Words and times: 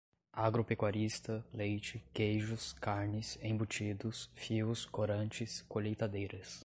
agropecuarista, 0.33 1.45
leite, 1.53 2.03
queijos, 2.11 2.73
carnes, 2.79 3.37
embutidos, 3.43 4.31
fios, 4.33 4.83
corantes, 4.87 5.61
colheitadeiras 5.69 6.59